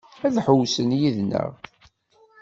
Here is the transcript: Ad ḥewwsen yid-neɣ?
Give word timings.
Ad 0.25 0.35
ḥewwsen 0.45 0.95
yid-neɣ? 0.99 1.49